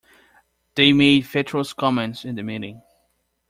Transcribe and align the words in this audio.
They 0.73 0.93
made 0.93 1.27
fatuous 1.27 1.73
comments 1.73 2.25
in 2.25 2.33
the 2.33 2.41
meeting. 2.41 2.81